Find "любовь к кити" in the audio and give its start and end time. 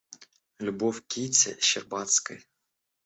0.57-1.55